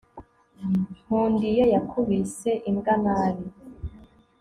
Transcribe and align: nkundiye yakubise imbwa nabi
nkundiye 1.01 1.63
yakubise 1.73 2.51
imbwa 2.69 2.93
nabi 3.03 3.45